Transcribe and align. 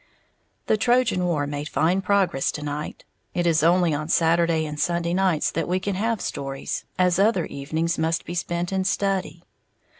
The 0.65 0.77
Trojan 0.77 1.23
War 1.25 1.45
made 1.45 1.69
fine 1.69 2.01
progress 2.01 2.51
to 2.53 2.63
night, 2.63 3.05
it 3.35 3.45
is 3.45 3.61
only 3.61 3.93
on 3.93 4.09
Saturday 4.09 4.65
and 4.65 4.79
Sunday 4.79 5.13
nights 5.13 5.51
that 5.51 5.67
we 5.67 5.79
can 5.79 5.93
have 5.93 6.21
stories, 6.21 6.85
as 6.97 7.19
other 7.19 7.45
evenings 7.45 7.99
must 7.99 8.25
be 8.25 8.33
spent 8.33 8.73
in 8.73 8.83
study. 8.83 9.43